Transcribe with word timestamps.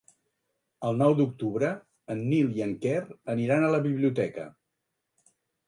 El 0.87 0.95
nou 1.01 1.13
d'octubre 1.19 1.69
en 2.15 2.25
Nil 2.31 2.51
i 2.61 2.65
en 2.69 2.75
Quer 2.87 2.97
aniran 3.37 3.69
a 3.69 3.73
la 3.79 3.85
biblioteca. 3.87 4.51